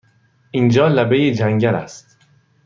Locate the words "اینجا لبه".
0.51-1.31